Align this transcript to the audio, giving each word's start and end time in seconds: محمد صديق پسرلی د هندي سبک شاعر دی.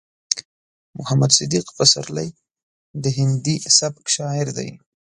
محمد 0.97 1.31
صديق 1.37 1.65
پسرلی 1.77 2.27
د 3.03 3.05
هندي 3.17 3.55
سبک 3.77 4.05
شاعر 4.15 4.47
دی. 4.57 4.69